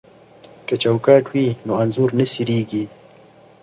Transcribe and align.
که 0.67 0.75
چوکاټ 0.83 1.23
وي 1.33 1.47
نو 1.65 1.73
انځور 1.83 2.09
نه 2.19 2.25
څیریږي. 2.31 2.83